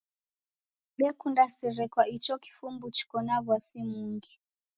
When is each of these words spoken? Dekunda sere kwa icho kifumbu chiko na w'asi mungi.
Dekunda 0.97 1.43
sere 1.53 1.83
kwa 1.93 2.03
icho 2.15 2.33
kifumbu 2.43 2.85
chiko 2.95 3.17
na 3.27 3.35
w'asi 3.45 3.79
mungi. 3.91 4.31